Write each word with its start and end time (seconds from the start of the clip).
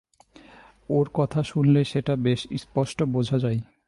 ওঁর 0.89 1.07
কথা 1.13 1.43
শুনলেই 1.43 1.85
সেটা 1.85 2.13
বেশ 2.15 2.47
স্পষ্ট 2.57 3.03
বোঝা 3.03 3.37
যায়। 3.39 3.59